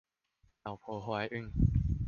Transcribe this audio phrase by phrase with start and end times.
[0.63, 1.51] 老婆懷孕